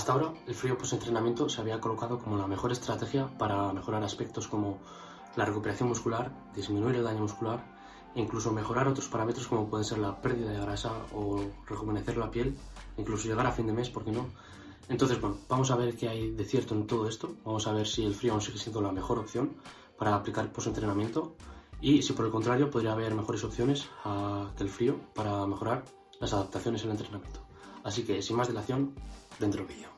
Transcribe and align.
Hasta 0.00 0.14
ahora, 0.14 0.32
el 0.46 0.54
frío 0.54 0.78
post-entrenamiento 0.78 1.46
se 1.50 1.60
había 1.60 1.78
colocado 1.78 2.18
como 2.18 2.38
la 2.38 2.46
mejor 2.46 2.72
estrategia 2.72 3.26
para 3.36 3.70
mejorar 3.74 4.02
aspectos 4.02 4.48
como 4.48 4.78
la 5.36 5.44
recuperación 5.44 5.90
muscular, 5.90 6.32
disminuir 6.56 6.96
el 6.96 7.04
daño 7.04 7.20
muscular 7.20 7.62
e 8.14 8.20
incluso 8.22 8.50
mejorar 8.50 8.88
otros 8.88 9.08
parámetros 9.08 9.46
como 9.46 9.68
pueden 9.68 9.84
ser 9.84 9.98
la 9.98 10.18
pérdida 10.18 10.52
de 10.52 10.58
grasa 10.58 10.90
o 11.12 11.44
rejuvenecer 11.66 12.16
la 12.16 12.30
piel, 12.30 12.56
incluso 12.96 13.28
llegar 13.28 13.46
a 13.46 13.52
fin 13.52 13.66
de 13.66 13.74
mes, 13.74 13.90
¿por 13.90 14.02
qué 14.02 14.10
no? 14.10 14.30
Entonces, 14.88 15.20
bueno, 15.20 15.36
vamos 15.50 15.70
a 15.70 15.76
ver 15.76 15.94
qué 15.94 16.08
hay 16.08 16.30
de 16.30 16.46
cierto 16.46 16.74
en 16.74 16.86
todo 16.86 17.06
esto, 17.06 17.36
vamos 17.44 17.66
a 17.66 17.74
ver 17.74 17.86
si 17.86 18.02
el 18.02 18.14
frío 18.14 18.32
aún 18.32 18.40
sigue 18.40 18.56
siendo 18.56 18.80
la 18.80 18.92
mejor 18.92 19.18
opción 19.18 19.56
para 19.98 20.14
aplicar 20.14 20.50
post-entrenamiento 20.50 21.36
y 21.82 22.00
si 22.00 22.14
por 22.14 22.24
el 22.24 22.32
contrario 22.32 22.70
podría 22.70 22.92
haber 22.92 23.14
mejores 23.14 23.44
opciones 23.44 23.86
que 24.56 24.62
el 24.64 24.70
frío 24.70 24.98
para 25.14 25.46
mejorar 25.46 25.84
las 26.18 26.32
adaptaciones 26.32 26.84
en 26.84 26.86
el 26.88 26.96
entrenamiento. 26.96 27.49
Así 27.84 28.04
que, 28.04 28.22
sin 28.22 28.36
más 28.36 28.48
dilación, 28.48 28.94
dentro 29.38 29.64
del 29.64 29.74
vídeo. 29.74 29.88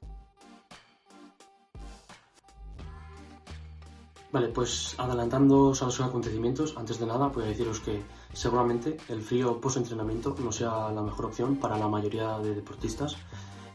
Vale, 4.32 4.48
pues 4.48 4.94
adelantando 4.96 5.74
a 5.78 5.84
los 5.84 6.00
acontecimientos, 6.00 6.74
antes 6.78 6.98
de 6.98 7.04
nada 7.04 7.28
voy 7.28 7.44
a 7.44 7.48
deciros 7.48 7.80
que 7.80 8.02
seguramente 8.32 8.96
el 9.08 9.20
frío 9.20 9.60
post-entrenamiento 9.60 10.34
no 10.42 10.50
sea 10.50 10.90
la 10.90 11.02
mejor 11.02 11.26
opción 11.26 11.56
para 11.56 11.76
la 11.76 11.86
mayoría 11.86 12.38
de 12.38 12.54
deportistas 12.54 13.16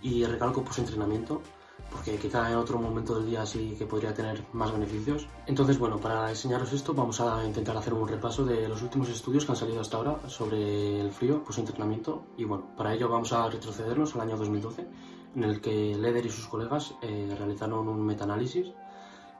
y 0.01 0.25
recalco 0.25 0.63
post-entrenamiento 0.63 1.43
porque 1.91 2.17
quizá 2.17 2.49
en 2.51 2.57
otro 2.57 2.79
momento 2.79 3.15
del 3.15 3.27
día 3.27 3.45
sí 3.45 3.75
que 3.77 3.85
podría 3.85 4.13
tener 4.13 4.43
más 4.53 4.71
beneficios. 4.71 5.27
Entonces, 5.45 5.79
bueno, 5.79 5.97
para 5.99 6.29
enseñaros 6.29 6.73
esto 6.73 6.93
vamos 6.93 7.19
a 7.21 7.45
intentar 7.45 7.77
hacer 7.77 7.93
un 7.93 8.07
repaso 8.07 8.45
de 8.45 8.67
los 8.67 8.81
últimos 8.81 9.09
estudios 9.09 9.45
que 9.45 9.51
han 9.51 9.57
salido 9.57 9.81
hasta 9.81 9.97
ahora 9.97 10.17
sobre 10.27 10.99
el 10.99 11.11
frío 11.11 11.43
post-entrenamiento 11.43 12.25
y 12.37 12.43
bueno, 12.43 12.75
para 12.75 12.93
ello 12.93 13.09
vamos 13.09 13.33
a 13.33 13.49
retrocedernos 13.49 14.15
al 14.15 14.21
año 14.21 14.37
2012 14.37 14.87
en 15.35 15.43
el 15.43 15.61
que 15.61 15.95
Leder 15.95 16.25
y 16.25 16.29
sus 16.29 16.47
colegas 16.47 16.95
eh, 17.01 17.33
realizaron 17.37 17.87
un 17.87 18.05
metaanálisis 18.05 18.73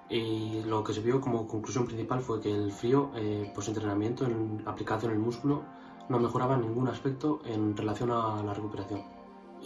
y 0.09 0.61
lo 0.63 0.83
que 0.83 0.93
se 0.93 1.01
vio 1.01 1.19
como 1.19 1.47
conclusión 1.47 1.85
principal 1.85 2.21
fue 2.21 2.39
que 2.39 2.53
el 2.53 2.71
frío 2.71 3.11
eh, 3.15 3.51
post-entrenamiento 3.53 4.25
aplicado 4.65 5.07
en 5.07 5.13
el 5.13 5.19
músculo 5.19 5.63
no 6.07 6.19
mejoraba 6.19 6.55
en 6.55 6.61
ningún 6.61 6.87
aspecto 6.87 7.41
en 7.45 7.75
relación 7.75 8.11
a 8.11 8.41
la 8.43 8.53
recuperación. 8.53 9.16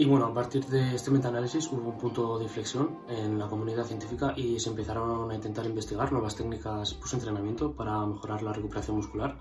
Y 0.02 0.06
bueno, 0.06 0.26
a 0.26 0.34
partir 0.34 0.66
de 0.66 0.96
este 0.96 1.12
metaanálisis 1.12 1.72
hubo 1.72 1.92
un 1.92 1.96
punto 2.00 2.40
de 2.40 2.46
inflexión 2.46 2.98
en 3.08 3.38
la 3.38 3.48
comunidad 3.48 3.86
científica 3.86 4.34
y 4.36 4.60
se 4.60 4.70
empezaron 4.72 5.30
a 5.30 5.36
intentar 5.36 5.64
investigar 5.68 6.12
nuevas 6.12 6.36
técnicas 6.36 6.96
post-entrenamiento 6.96 7.72
para 7.76 8.04
mejorar 8.08 8.42
la 8.42 8.52
recuperación 8.52 8.96
muscular. 8.98 9.38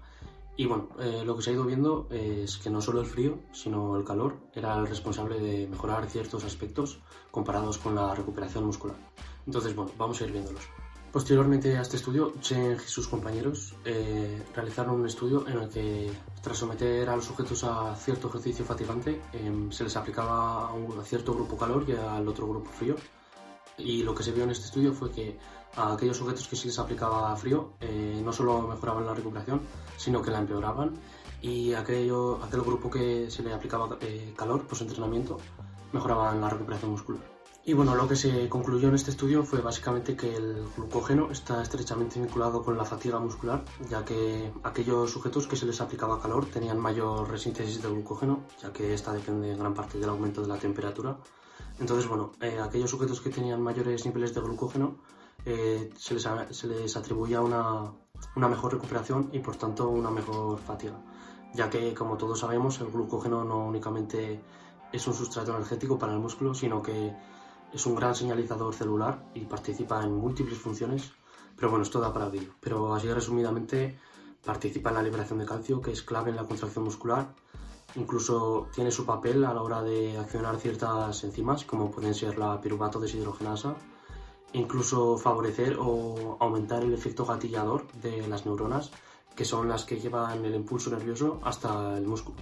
Y 0.58 0.66
bueno, 0.66 0.90
eh, 0.98 1.22
lo 1.24 1.34
que 1.34 1.40
se 1.40 1.48
ha 1.48 1.52
ido 1.54 1.64
viendo 1.64 2.08
es 2.10 2.58
que 2.58 2.68
no 2.68 2.82
solo 2.82 3.00
el 3.00 3.06
frío, 3.06 3.38
sino 3.52 3.96
el 3.96 4.04
calor 4.04 4.36
era 4.52 4.78
el 4.78 4.86
responsable 4.86 5.40
de 5.40 5.66
mejorar 5.66 6.04
ciertos 6.10 6.44
aspectos 6.44 7.00
comparados 7.30 7.78
con 7.78 7.94
la 7.94 8.14
recuperación 8.14 8.66
muscular. 8.66 8.98
Entonces, 9.46 9.74
bueno, 9.74 9.92
vamos 9.96 10.20
a 10.20 10.26
ir 10.26 10.32
viéndolos. 10.32 10.68
Posteriormente 11.12 11.76
a 11.76 11.82
este 11.82 11.96
estudio, 11.96 12.34
Chen 12.40 12.76
y 12.76 12.88
sus 12.88 13.08
compañeros 13.08 13.74
eh, 13.84 14.44
realizaron 14.54 15.00
un 15.00 15.06
estudio 15.06 15.44
en 15.48 15.58
el 15.58 15.68
que, 15.68 16.12
tras 16.40 16.56
someter 16.56 17.08
a 17.08 17.16
los 17.16 17.24
sujetos 17.24 17.64
a 17.64 17.96
cierto 17.96 18.28
ejercicio 18.28 18.64
fatigante, 18.64 19.20
em, 19.32 19.72
se 19.72 19.82
les 19.82 19.96
aplicaba 19.96 20.68
a, 20.68 20.72
un, 20.72 21.04
cierto 21.04 21.34
grupo 21.34 21.56
calor 21.56 21.84
y 21.88 21.92
al 21.92 22.28
otro 22.28 22.46
grupo 22.46 22.70
frío. 22.70 22.94
Y 23.76 24.04
lo 24.04 24.14
que 24.14 24.22
se 24.22 24.30
vio 24.30 24.44
en 24.44 24.50
este 24.50 24.66
estudio 24.66 24.92
fue 24.92 25.10
que 25.10 25.36
a 25.74 25.94
aquellos 25.94 26.16
sujetos 26.16 26.46
que 26.46 26.54
se 26.54 26.66
les 26.66 26.78
aplicaba 26.78 27.34
frío 27.34 27.72
eh, 27.80 28.20
no 28.24 28.32
solo 28.32 28.62
mejoraban 28.68 29.04
la 29.04 29.14
recuperación, 29.14 29.62
sino 29.96 30.22
que 30.22 30.30
la 30.30 30.38
empeoraban. 30.38 30.94
Y 31.42 31.72
aquello, 31.72 32.38
aquel 32.44 32.60
grupo 32.60 32.88
que 32.88 33.28
se 33.30 33.42
le 33.42 33.52
aplicaba 33.52 33.98
eh, 34.00 34.32
calor, 34.36 34.64
pues 34.68 34.80
entrenamiento, 34.82 35.38
mejoraban 35.92 36.40
la 36.40 36.50
recuperación 36.50 36.92
muscular. 36.92 37.39
Y 37.62 37.74
bueno, 37.74 37.94
lo 37.94 38.08
que 38.08 38.16
se 38.16 38.48
concluyó 38.48 38.88
en 38.88 38.94
este 38.94 39.10
estudio 39.10 39.44
fue 39.44 39.60
básicamente 39.60 40.16
que 40.16 40.34
el 40.34 40.64
glucógeno 40.76 41.30
está 41.30 41.62
estrechamente 41.62 42.18
vinculado 42.18 42.64
con 42.64 42.76
la 42.78 42.86
fatiga 42.86 43.18
muscular, 43.18 43.62
ya 43.90 44.02
que 44.02 44.50
aquellos 44.62 45.10
sujetos 45.10 45.46
que 45.46 45.56
se 45.56 45.66
les 45.66 45.78
aplicaba 45.82 46.20
calor 46.22 46.46
tenían 46.46 46.78
mayor 46.78 47.28
resíntesis 47.30 47.82
de 47.82 47.88
glucógeno, 47.90 48.44
ya 48.62 48.72
que 48.72 48.94
esta 48.94 49.12
depende 49.12 49.52
en 49.52 49.58
gran 49.58 49.74
parte 49.74 49.98
del 49.98 50.08
aumento 50.08 50.40
de 50.40 50.48
la 50.48 50.56
temperatura. 50.56 51.18
Entonces, 51.78 52.08
bueno, 52.08 52.32
eh, 52.40 52.58
aquellos 52.62 52.90
sujetos 52.90 53.20
que 53.20 53.28
tenían 53.28 53.60
mayores 53.60 54.06
niveles 54.06 54.34
de 54.34 54.40
glucógeno 54.40 54.96
eh, 55.44 55.90
se, 55.96 56.14
les, 56.14 56.28
se, 56.50 56.66
les, 56.66 56.96
atribuía 56.96 57.42
una, 57.42 57.92
una 58.36 58.48
mejor 58.48 58.72
recuperación 58.72 59.28
y 59.32 59.40
por 59.40 59.56
tanto 59.56 59.88
una 59.88 60.10
mejor 60.10 60.58
fatiga, 60.58 60.98
ya 61.54 61.68
que 61.68 61.92
como 61.92 62.16
todos 62.16 62.40
sabemos 62.40 62.80
el 62.80 62.88
glucógeno 62.88 63.44
no 63.44 63.66
únicamente 63.66 64.40
es 64.92 65.06
un 65.06 65.14
sustrato 65.14 65.54
energético 65.54 65.98
para 65.98 66.12
el 66.12 66.18
músculo, 66.18 66.54
sino 66.54 66.82
que 66.82 67.14
es 67.72 67.86
un 67.86 67.94
gran 67.94 68.14
señalizador 68.14 68.74
celular 68.74 69.30
y 69.34 69.40
participa 69.40 70.02
en 70.02 70.14
múltiples 70.14 70.58
funciones, 70.58 71.12
pero 71.56 71.70
bueno, 71.70 71.84
esto 71.84 72.00
da 72.00 72.12
para 72.12 72.28
ello. 72.28 72.52
Pero 72.60 72.94
así 72.94 73.08
resumidamente, 73.12 73.98
participa 74.44 74.90
en 74.90 74.96
la 74.96 75.02
liberación 75.02 75.38
de 75.38 75.46
calcio, 75.46 75.80
que 75.80 75.92
es 75.92 76.02
clave 76.02 76.30
en 76.30 76.36
la 76.36 76.44
contracción 76.44 76.84
muscular. 76.84 77.34
Incluso 77.96 78.68
tiene 78.72 78.90
su 78.90 79.04
papel 79.04 79.44
a 79.44 79.52
la 79.52 79.62
hora 79.62 79.82
de 79.82 80.16
accionar 80.16 80.56
ciertas 80.58 81.24
enzimas, 81.24 81.64
como 81.64 81.90
pueden 81.90 82.14
ser 82.14 82.38
la 82.38 82.60
piruvato 82.60 83.00
deshidrogenasa, 83.00 83.74
incluso 84.52 85.16
favorecer 85.18 85.76
o 85.78 86.36
aumentar 86.40 86.82
el 86.82 86.94
efecto 86.94 87.24
gatillador 87.24 87.90
de 87.92 88.26
las 88.28 88.46
neuronas, 88.46 88.90
que 89.34 89.44
son 89.44 89.68
las 89.68 89.84
que 89.84 89.98
llevan 90.00 90.44
el 90.44 90.54
impulso 90.54 90.90
nervioso 90.90 91.40
hasta 91.44 91.96
el 91.96 92.06
músculo. 92.06 92.36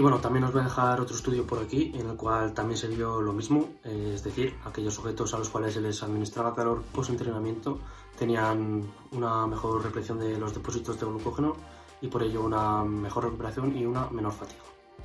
Y 0.00 0.02
bueno, 0.02 0.18
también 0.18 0.44
os 0.44 0.52
voy 0.52 0.62
a 0.62 0.64
dejar 0.64 0.98
otro 0.98 1.14
estudio 1.14 1.46
por 1.46 1.58
aquí 1.58 1.92
en 1.94 2.08
el 2.08 2.16
cual 2.16 2.54
también 2.54 2.78
se 2.78 2.88
vio 2.88 3.20
lo 3.20 3.34
mismo, 3.34 3.68
eh, 3.84 4.12
es 4.14 4.24
decir, 4.24 4.56
aquellos 4.64 4.94
sujetos 4.94 5.34
a 5.34 5.38
los 5.38 5.50
cuales 5.50 5.74
se 5.74 5.82
les 5.82 6.02
administraba 6.02 6.54
calor 6.54 6.82
post-entrenamiento 6.84 7.80
tenían 8.18 8.90
una 9.12 9.46
mejor 9.46 9.84
represión 9.84 10.18
de 10.18 10.38
los 10.38 10.54
depósitos 10.54 10.98
de 10.98 11.04
glucógeno 11.04 11.54
y 12.00 12.08
por 12.08 12.22
ello 12.22 12.42
una 12.42 12.82
mejor 12.82 13.24
recuperación 13.24 13.76
y 13.76 13.84
una 13.84 14.08
menor 14.08 14.32
fatiga. 14.32 14.62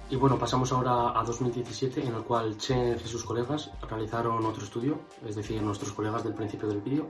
Y 0.10 0.16
bueno, 0.16 0.40
pasamos 0.40 0.72
ahora 0.72 1.20
a 1.20 1.26
2017 1.26 2.08
en 2.08 2.16
el 2.16 2.24
cual 2.24 2.58
Chen 2.58 2.96
y 2.96 3.06
sus 3.06 3.26
colegas 3.26 3.72
realizaron 3.90 4.46
otro 4.46 4.64
estudio, 4.64 5.02
es 5.28 5.36
decir, 5.36 5.62
nuestros 5.62 5.92
colegas 5.92 6.24
del 6.24 6.36
principio 6.36 6.70
del 6.70 6.80
vídeo, 6.80 7.10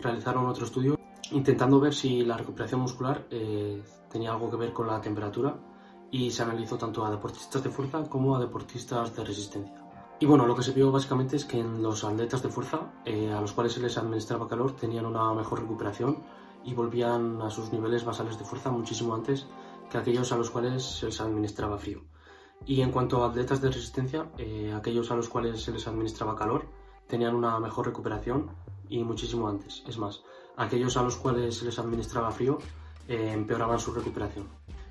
realizaron 0.00 0.46
otro 0.46 0.64
estudio 0.64 0.98
intentando 1.32 1.78
ver 1.78 1.92
si 1.92 2.24
la 2.24 2.38
recuperación 2.38 2.80
muscular 2.80 3.26
eh, 3.30 3.82
tenía 4.10 4.32
algo 4.32 4.50
que 4.50 4.56
ver 4.56 4.72
con 4.72 4.86
la 4.86 4.98
temperatura 4.98 5.54
y 6.10 6.30
se 6.30 6.42
analizó 6.42 6.78
tanto 6.78 7.04
a 7.04 7.10
deportistas 7.10 7.62
de 7.62 7.70
fuerza 7.70 8.08
como 8.08 8.34
a 8.34 8.40
deportistas 8.40 9.14
de 9.14 9.24
resistencia. 9.24 9.84
Y 10.20 10.26
bueno, 10.26 10.46
lo 10.46 10.56
que 10.56 10.62
se 10.62 10.72
vio 10.72 10.90
básicamente 10.90 11.36
es 11.36 11.44
que 11.44 11.60
en 11.60 11.82
los 11.82 12.02
atletas 12.02 12.42
de 12.42 12.48
fuerza, 12.48 12.92
eh, 13.04 13.32
a 13.32 13.40
los 13.40 13.52
cuales 13.52 13.72
se 13.72 13.80
les 13.80 13.96
administraba 13.98 14.48
calor, 14.48 14.74
tenían 14.74 15.06
una 15.06 15.32
mejor 15.32 15.60
recuperación 15.60 16.24
y 16.64 16.74
volvían 16.74 17.40
a 17.40 17.50
sus 17.50 17.72
niveles 17.72 18.04
basales 18.04 18.38
de 18.38 18.44
fuerza 18.44 18.70
muchísimo 18.70 19.14
antes 19.14 19.46
que 19.90 19.98
aquellos 19.98 20.32
a 20.32 20.36
los 20.36 20.50
cuales 20.50 20.82
se 20.82 21.06
les 21.06 21.20
administraba 21.20 21.78
frío. 21.78 22.02
Y 22.66 22.80
en 22.80 22.90
cuanto 22.90 23.22
a 23.22 23.28
atletas 23.28 23.60
de 23.60 23.68
resistencia, 23.68 24.30
eh, 24.38 24.74
aquellos 24.76 25.10
a 25.10 25.16
los 25.16 25.28
cuales 25.28 25.62
se 25.62 25.72
les 25.72 25.86
administraba 25.86 26.34
calor 26.34 26.66
tenían 27.06 27.34
una 27.34 27.58
mejor 27.60 27.86
recuperación 27.86 28.50
y 28.88 29.04
muchísimo 29.04 29.48
antes. 29.48 29.84
Es 29.86 29.98
más, 29.98 30.22
aquellos 30.56 30.96
a 30.96 31.02
los 31.02 31.16
cuales 31.16 31.56
se 31.56 31.64
les 31.64 31.78
administraba 31.78 32.30
frío 32.30 32.58
eh, 33.06 33.32
empeoraban 33.32 33.78
su 33.78 33.92
recuperación. 33.92 34.48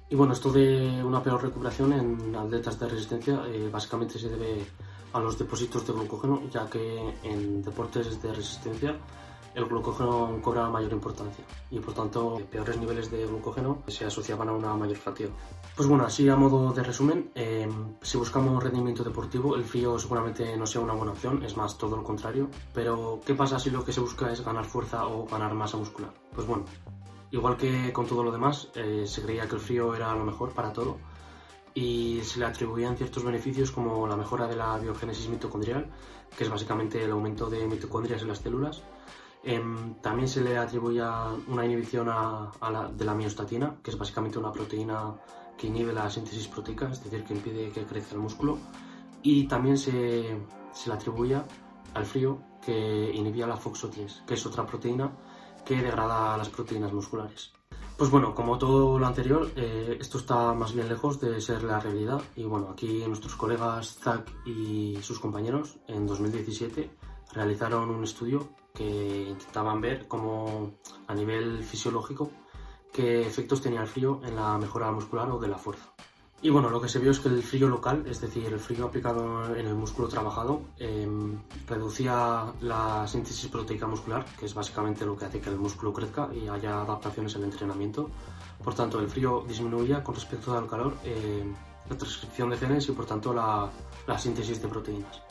Y 0.10 0.16
bueno, 0.16 0.34
esto 0.34 0.52
de 0.52 1.04
una 1.04 1.22
peor 1.22 1.44
recuperación 1.44 1.94
en 1.94 2.36
atletas 2.36 2.80
de 2.80 2.88
resistencia 2.88 3.44
eh, 3.48 3.70
básicamente 3.72 4.18
se 4.18 4.30
debe 4.30 4.66
a 5.14 5.20
los 5.20 5.38
depósitos 5.38 5.86
de 5.86 5.94
glucógeno, 5.94 6.44
ya 6.50 6.70
que 6.70 7.14
en 7.24 7.62
deportes 7.62 8.22
de 8.22 8.34
resistencia 8.34 8.96
el 9.58 9.66
glucógeno 9.66 10.40
cobra 10.42 10.70
mayor 10.70 10.94
importancia 10.94 11.44
y 11.72 11.80
por 11.80 11.94
tanto 11.94 12.40
peores 12.52 12.78
niveles 12.78 13.10
de 13.10 13.26
glucógeno 13.26 13.82
se 13.88 14.06
asociaban 14.06 14.50
a 14.50 14.52
una 14.52 14.76
mayor 14.76 14.98
fatiga. 14.98 15.32
Pues 15.76 15.90
bueno, 15.90 16.06
así 16.06 16.30
a 16.30 16.36
modo 16.36 16.72
de 16.72 16.84
resumen, 16.84 17.32
em, 17.34 17.96
si 18.02 18.18
buscamos 18.18 18.64
rendimiento 18.64 19.04
deportivo, 19.04 19.56
el 19.56 19.64
frío 19.64 19.98
seguramente 19.98 20.56
no 20.56 20.68
sea 20.68 20.82
una 20.82 20.94
buena 20.94 21.14
opción, 21.14 21.44
es 21.44 21.58
más 21.58 21.76
todo 21.76 21.98
lo 21.98 22.04
contrario, 22.04 22.50
pero 22.72 23.20
¿qué 23.26 23.34
pasa 23.34 23.58
si 23.58 23.72
lo 23.72 23.84
que 23.84 23.92
se 23.92 24.00
busca 24.00 24.32
es 24.32 24.46
ganar 24.46 24.66
fuerza 24.66 25.08
o 25.08 25.26
ganar 25.26 25.54
masa 25.56 25.78
muscular? 25.78 26.14
Pues 26.36 26.46
bueno, 26.46 26.66
Igual 27.32 27.58
que 27.58 27.92
con 27.92 28.08
todo 28.08 28.24
lo 28.24 28.32
demás, 28.32 28.70
eh, 28.76 29.04
se 29.06 29.22
creía 29.22 29.48
que 29.48 29.56
el 29.56 29.62
frío 29.62 29.94
era 29.94 30.14
lo 30.16 30.24
mejor 30.24 30.54
para 30.54 30.72
todo 30.72 30.98
y 31.78 32.22
se 32.24 32.40
le 32.40 32.46
atribuían 32.46 32.98
ciertos 32.98 33.24
beneficios 33.24 33.70
como 33.70 34.08
la 34.08 34.16
mejora 34.16 34.48
de 34.48 34.56
la 34.56 34.80
biogénesis 34.80 35.30
mitocondrial, 35.30 35.88
que 36.36 36.44
es 36.44 36.50
básicamente 36.50 37.04
el 37.04 37.12
aumento 37.12 37.52
de 37.52 37.68
mitocondrias 37.68 38.24
en 38.24 38.30
las 38.30 38.40
células. 38.40 38.82
Em, 39.44 39.94
también 40.02 40.28
se 40.28 40.42
le 40.42 40.58
atribuía 40.58 41.26
una 41.48 41.66
inhibición 41.66 42.08
de 42.08 43.06
la 43.06 43.14
miostatina, 43.14 43.78
que 43.84 43.92
es 43.92 43.98
básicamente 43.98 44.40
una 44.40 44.52
proteína 44.52 45.18
que 45.56 45.68
inhibe 45.68 45.94
la 45.94 46.10
síntesis 46.10 46.48
proteica, 46.48 46.90
es 46.90 47.04
decir, 47.04 47.24
que 47.24 47.36
impide 47.36 47.70
que 47.70 47.86
crezca 47.86 48.16
el 48.16 48.22
músculo. 48.22 48.58
Y 49.22 49.48
también 49.48 49.78
se, 49.78 50.36
se 50.74 50.90
le 50.90 50.96
atribuía 50.96 51.46
al 51.94 52.06
frío 52.08 52.42
que 52.66 53.12
inhibía 53.14 53.46
la 53.46 53.56
FOXO3, 53.56 54.26
que 54.26 54.34
es 54.34 54.46
otra 54.48 54.66
proteína 54.66 55.12
que 55.68 55.82
degrada 55.82 56.38
las 56.38 56.48
proteínas 56.48 56.94
musculares. 56.94 57.52
Pues 57.98 58.10
bueno, 58.10 58.34
como 58.34 58.58
todo 58.58 58.98
lo 58.98 59.06
anterior, 59.06 59.52
eh, 59.56 59.98
esto 60.00 60.18
está 60.20 60.54
más 60.54 60.74
bien 60.74 60.88
lejos 60.88 61.20
de 61.20 61.42
ser 61.42 61.64
la 61.64 61.80
realidad 61.80 62.22
y 62.36 62.44
bueno, 62.44 62.70
aquí 62.70 63.04
nuestros 63.06 63.36
colegas 63.36 63.98
Zach 64.00 64.24
y 64.46 64.98
sus 65.02 65.20
compañeros 65.20 65.78
en 65.88 66.08
2017 66.08 66.90
realizaron 67.34 67.90
un 67.90 68.04
estudio 68.04 68.50
que 68.74 69.26
intentaban 69.30 69.82
ver 69.82 70.08
cómo 70.08 70.72
a 71.08 71.14
nivel 71.14 71.64
fisiológico 71.64 72.32
qué 72.94 73.28
efectos 73.28 73.62
tenía 73.62 73.82
el 73.82 73.88
frío 73.88 74.22
en 74.24 74.36
la 74.36 74.58
mejora 74.58 74.92
muscular 74.92 75.30
o 75.32 75.40
de 75.40 75.48
la 75.50 75.58
fuerza. 75.58 75.97
Y 76.40 76.52
bueno, 76.52 76.70
lo 76.70 76.80
que 76.80 76.88
se 76.88 77.00
vio 77.00 77.10
es 77.10 77.20
que 77.20 77.30
el 77.30 77.42
frío 77.42 77.68
local, 77.68 78.06
es 78.08 78.22
decir, 78.22 78.46
el 78.46 78.60
frío 78.60 78.86
aplicado 78.86 79.56
en 79.56 79.66
el 79.66 79.74
músculo 79.74 80.08
trabajado, 80.08 80.62
em, 80.78 81.40
reducía 81.66 82.54
la 82.62 83.08
síntesis 83.08 83.50
proteica 83.50 83.88
muscular, 83.88 84.24
que 84.38 84.46
es 84.46 84.54
básicamente 84.54 85.04
lo 85.04 85.18
que 85.18 85.26
hace 85.26 85.42
que 85.42 85.50
el 85.50 85.58
músculo 85.58 85.92
crezca 85.92 86.30
y 86.32 86.48
haya 86.48 86.82
adaptaciones 86.82 87.34
el 87.36 87.46
entrenamiento. 87.46 88.12
Por 88.64 88.76
tanto, 88.76 89.00
el 89.00 89.10
frío 89.10 89.46
disminuía 89.48 90.04
con 90.04 90.14
respecto 90.14 90.56
al 90.56 90.68
calor 90.68 90.94
em, 91.04 91.56
la 91.90 91.98
transcripción 91.98 92.52
de 92.52 92.58
genes 92.58 92.88
y 92.88 92.92
por 92.92 93.06
tanto 93.08 93.34
la, 93.34 93.68
la, 94.06 94.20
síntesis 94.20 94.62
de 94.62 94.68
proteínas. 94.68 95.22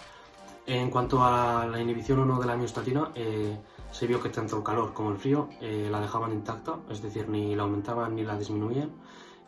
En 0.67 0.91
cuanto 0.91 1.23
a 1.23 1.67
la 1.67 1.81
inhibición 1.81 2.19
o 2.20 2.25
no 2.25 2.41
de 2.41 2.47
la 2.47 2.56
miostatina, 2.56 3.12
eh, 3.14 3.56
se 3.93 4.08
vio 4.08 4.20
que 4.20 4.31
tanto 4.31 4.56
el 4.56 4.64
calor 4.64 4.93
como 4.93 5.12
el 5.12 5.19
frío 5.19 5.50
eh, 5.61 5.88
la 5.88 6.00
dejaban 6.00 6.32
intacta, 6.32 6.81
es 6.91 7.00
decir, 7.00 7.29
ni 7.29 7.55
la 7.55 7.62
aumentaban 7.62 8.17
ni 8.17 8.25
la 8.25 8.37
disminuían 8.37 8.91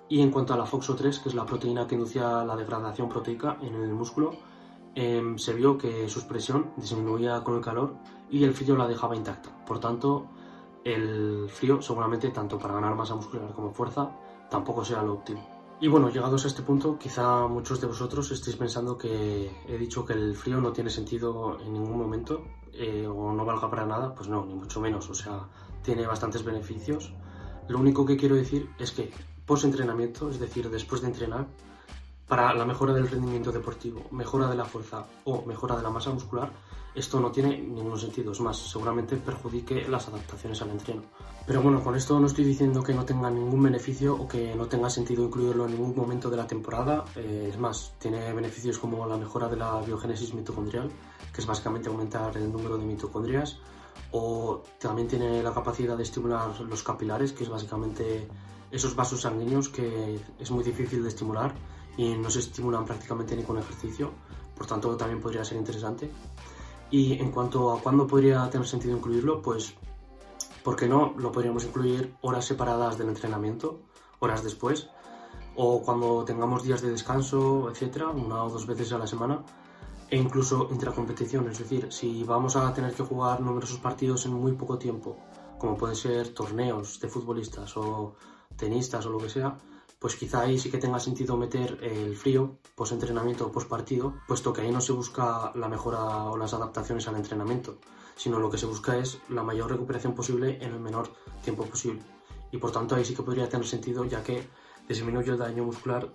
y 0.09 0.23
en 0.23 0.31
cuanto 0.31 0.55
a 0.55 0.57
la 0.57 0.65
FOXO3, 0.65 1.23
que 1.23 1.29
es 1.29 1.35
la 1.35 1.45
proteína 1.45 1.87
que 1.87 1.95
inducía 1.95 2.45
la 2.45 2.57
degradación 2.57 3.09
proteica 3.09 3.59
en 3.61 3.75
el 3.75 3.93
músculo, 3.93 4.33
em, 4.95 5.37
se 5.39 5.53
vio 5.53 5.77
que 5.77 6.09
su 6.09 6.19
expresión 6.19 6.73
disminuía 6.77 7.43
con 7.45 7.57
el 7.57 7.61
calor 7.61 7.97
y 8.31 8.45
el 8.45 8.55
frío 8.55 8.77
la 8.77 8.89
dejaba 8.89 9.17
intacta. 9.17 9.65
Por 9.65 9.79
tanto, 9.81 10.29
el 10.85 11.49
frío 11.51 11.83
seguramente 11.83 12.31
tanto 12.31 12.59
para 12.59 12.75
ganar 12.75 12.95
masa 12.95 13.15
muscular 13.15 13.53
como 13.53 13.73
fuerza 13.73 14.11
tampoco 14.51 14.85
sea 14.85 15.03
lo 15.03 15.15
óptimo. 15.15 15.59
Y 15.81 15.87
bueno, 15.87 16.11
llegados 16.11 16.45
a 16.45 16.49
este 16.49 16.63
punto, 16.63 16.99
quizá 16.99 17.47
muchos 17.47 17.81
de 17.81 17.87
vosotros 17.87 18.31
estéis 18.33 18.57
pensando 18.57 18.99
que 18.99 19.49
he 19.69 19.79
dicho 19.79 20.05
que 20.05 20.13
el 20.13 20.35
frío 20.35 20.61
no 20.61 20.73
tiene 20.73 20.91
sentido 20.91 21.61
en 21.61 21.73
ningún 21.73 21.97
momento 21.97 22.43
eh, 22.73 23.07
o 23.07 23.33
no 23.33 23.45
valga 23.45 23.71
para 23.71 23.87
nada. 23.87 24.13
Pues 24.13 24.29
no, 24.29 24.45
ni 24.45 24.55
mucho 24.55 24.81
menos. 24.81 25.09
O 25.09 25.15
sea, 25.15 25.47
tiene 25.83 26.05
bastantes 26.05 26.45
beneficios. 26.45 27.13
Lo 27.69 27.79
único 27.79 28.05
que 28.05 28.17
quiero 28.17 28.35
decir 28.35 28.71
es 28.79 28.91
que 28.91 29.13
post-entrenamiento, 29.49 30.31
es 30.31 30.39
decir, 30.39 30.71
después 30.71 31.01
de 31.01 31.09
entrenar, 31.09 31.47
para 32.29 32.53
la 32.53 32.67
mejora 32.67 32.93
del 32.93 33.09
rendimiento 33.09 33.51
deportivo, 33.51 34.05
mejora 34.11 34.49
de 34.49 34.55
la 34.55 34.67
fuerza 34.67 35.07
o 35.25 35.43
mejora 35.47 35.75
de 35.77 35.83
la 35.83 35.91
masa 35.91 36.11
muscular, 36.11 36.53
esto 36.95 37.21
no 37.21 37.31
tiene 37.31 37.57
ningún 37.59 37.99
sentido. 37.99 38.33
Es 38.33 38.41
más, 38.41 38.59
seguramente 38.59 39.17
perjudique 39.17 39.89
las 39.89 40.09
adaptaciones 40.09 40.61
al 40.61 40.71
entreno. 40.71 41.03
Pero 41.47 41.63
bueno, 41.63 41.83
con 41.83 41.95
esto 41.95 42.19
no 42.21 42.27
estoy 42.27 42.45
diciendo 42.45 42.83
que 42.83 42.93
no 42.93 43.05
tenga 43.05 43.31
ningún 43.31 43.63
beneficio 43.63 44.15
o 44.15 44.29
que 44.29 44.55
no 44.55 44.67
tenga 44.67 44.91
sentido 44.91 45.25
incluirlo 45.25 45.65
en 45.65 45.73
ningún 45.73 45.97
momento 45.97 46.29
de 46.29 46.37
la 46.37 46.47
temporada. 46.47 47.05
Eh, 47.17 47.49
es 47.51 47.59
más, 47.59 47.95
tiene 47.99 48.33
beneficios 48.35 48.79
como 48.79 49.07
la 49.07 49.17
mejora 49.17 49.49
de 49.49 49.57
la 49.57 49.81
biogénesis 49.81 50.35
mitocondrial, 50.35 50.91
que 51.33 51.41
es 51.41 51.47
básicamente 51.47 51.89
aumentar 51.89 52.37
el 52.37 52.53
número 52.53 52.77
de 52.77 52.85
mitocondrias, 52.85 53.59
o 54.13 54.63
también 54.79 55.09
tiene 55.09 55.43
la 55.43 55.53
capacidad 55.53 55.97
de 55.97 56.03
estimular 56.03 56.59
los 56.61 56.83
capilares, 56.83 57.33
que 57.33 57.45
es 57.45 57.51
básicamente 57.51 58.29
esos 58.71 58.95
vasos 58.95 59.23
sanguíneos 59.23 59.69
que 59.69 60.21
es 60.39 60.51
muy 60.51 60.65
difícil 60.65 61.03
de 61.03 61.09
estimular 61.09 61.55
y 61.97 62.15
no 62.15 62.31
se 62.31 62.41
estimulan 62.41 62.85
prácticamente 62.85 63.37
ni 63.37 63.43
con 63.43 63.59
ejercicio, 63.59 64.13
por 64.57 64.67
tanto 64.67 64.97
también 64.97 65.21
podría 65.21 65.45
ser 65.45 65.59
interesante. 65.59 66.11
Y 66.91 67.21
en 67.21 67.31
cuanto 67.33 67.73
a 67.73 67.81
cuándo 67.81 68.07
podría 68.07 68.49
tener 68.49 68.67
sentido 68.67 68.97
incluirlo, 68.97 69.43
pues, 69.43 69.75
¿por 70.63 70.77
qué 70.77 70.89
no? 70.89 71.15
Lo 71.19 71.33
podríamos 71.33 71.65
incluir 71.65 72.15
horas 72.23 72.47
separadas 72.47 72.97
del 72.97 73.09
entrenamiento, 73.09 73.81
horas 74.21 74.43
después, 74.43 74.89
o 75.57 75.83
cuando 75.83 76.25
tengamos 76.25 76.63
días 76.63 76.81
de 76.81 76.91
descanso, 76.91 77.69
etcétera, 77.69 78.09
una 78.09 78.45
o 78.45 78.49
dos 78.49 78.67
veces 78.67 78.93
a 78.93 78.99
la 78.99 79.07
semana, 79.07 79.45
e 80.11 80.17
incluso 80.17 80.69
intracompetición, 80.71 81.49
es 81.49 81.59
decir, 81.59 81.93
si 81.93 82.25
vamos 82.25 82.57
a 82.57 82.73
tener 82.73 82.93
que 82.93 83.03
jugar 83.03 83.41
numerosos 83.41 83.79
partidos 83.79 84.25
en 84.27 84.33
muy 84.33 84.53
poco 84.53 84.79
tiempo, 84.79 85.19
como 85.59 85.77
pueden 85.77 85.97
ser 85.97 86.29
torneos 86.29 87.01
de 87.01 87.09
futbolistas 87.09 87.77
o 87.77 88.15
tenistas 88.57 89.05
o 89.07 89.11
lo 89.11 89.19
que 89.19 89.29
sea, 89.29 89.59
pues 89.99 90.15
quizá 90.15 90.43
ahí 90.43 90.59
sí 90.59 90.71
que 90.71 90.79
tenga 90.79 91.01
sentido 91.01 91.37
meter 91.37 91.79
el 91.83 92.17
frío 92.17 92.59
post 92.77 92.93
entrenamiento 92.93 93.47
o 93.47 93.53
post 93.53 93.69
partido, 93.69 94.15
puesto 94.29 94.53
que 94.53 94.63
ahí 94.63 94.71
no 94.71 94.81
se 94.81 94.93
busca 94.93 95.51
la 95.55 95.69
mejora 95.69 96.31
o 96.31 96.37
las 96.37 96.55
adaptaciones 96.55 97.09
al 97.09 97.17
entrenamiento, 97.17 97.79
sino 98.17 98.39
lo 98.39 98.49
que 98.51 98.59
se 98.59 98.67
busca 98.67 98.97
es 98.97 99.19
la 99.29 99.43
mayor 99.43 99.71
recuperación 99.71 100.15
posible 100.15 100.59
en 100.63 100.73
el 100.73 100.81
menor 100.81 101.13
tiempo 101.43 101.65
posible. 101.65 102.03
Y 102.53 102.59
por 102.59 102.71
tanto 102.71 102.95
ahí 102.95 103.05
sí 103.05 103.15
que 103.15 103.23
podría 103.23 103.49
tener 103.49 103.67
sentido 103.67 104.05
ya 104.05 104.23
que 104.23 104.49
disminuye 104.89 105.33
el 105.33 105.39
daño 105.39 105.65
muscular, 105.65 106.09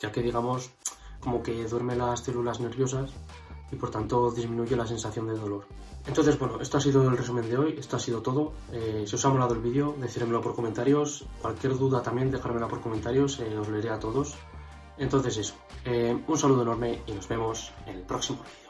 ya 0.00 0.10
que 0.10 0.20
digamos 0.20 0.70
como 1.20 1.42
que 1.42 1.66
duerme 1.66 1.96
las 1.96 2.20
células 2.20 2.60
nerviosas 2.60 3.10
y 3.70 3.76
por 3.76 3.90
tanto 3.90 4.30
disminuye 4.30 4.76
la 4.76 4.86
sensación 4.86 5.26
de 5.26 5.34
dolor. 5.34 5.66
Entonces, 6.06 6.38
bueno, 6.38 6.60
esto 6.60 6.78
ha 6.78 6.80
sido 6.80 7.06
el 7.06 7.16
resumen 7.16 7.48
de 7.50 7.58
hoy, 7.58 7.76
esto 7.78 7.96
ha 7.96 8.00
sido 8.00 8.22
todo. 8.22 8.52
Eh, 8.72 9.04
si 9.06 9.14
os 9.14 9.24
ha 9.24 9.28
molado 9.28 9.54
el 9.54 9.60
vídeo, 9.60 9.94
decírmelo 10.00 10.40
por 10.40 10.54
comentarios. 10.54 11.26
Cualquier 11.42 11.76
duda 11.76 12.02
también, 12.02 12.30
dejármela 12.30 12.66
por 12.66 12.80
comentarios, 12.80 13.40
eh, 13.40 13.58
os 13.58 13.68
leeré 13.68 13.90
a 13.90 13.98
todos. 13.98 14.34
Entonces 14.96 15.36
eso, 15.36 15.54
eh, 15.84 16.18
un 16.26 16.38
saludo 16.38 16.62
enorme 16.62 17.02
y 17.06 17.12
nos 17.12 17.28
vemos 17.28 17.72
en 17.86 17.96
el 17.96 18.02
próximo 18.02 18.38
vídeo. 18.38 18.67